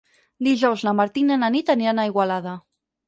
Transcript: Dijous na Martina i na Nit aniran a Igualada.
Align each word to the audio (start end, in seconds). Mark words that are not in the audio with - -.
Dijous 0.47 0.85
na 0.87 0.93
Martina 1.01 1.37
i 1.37 1.41
na 1.43 1.51
Nit 1.57 1.71
aniran 1.77 2.01
a 2.01 2.07
Igualada. 2.13 2.57